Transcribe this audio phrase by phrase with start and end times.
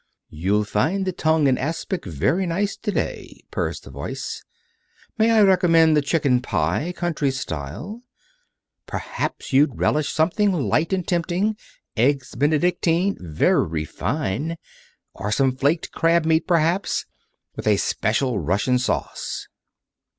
[0.31, 4.43] "You'll find the tongue in aspic very nice today," purrs the Voice.
[5.19, 8.01] "May I recommend the chicken pie, country style?
[8.87, 11.55] Perhaps you'd relish something light and tempting.
[11.95, 13.15] Eggs Benedictine.
[13.19, 14.57] Very fine.
[15.13, 17.05] Or some flaked crab meat, perhaps.
[17.55, 19.47] With a special Russian sauce."